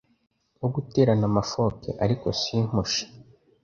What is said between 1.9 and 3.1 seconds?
ariko simpushe.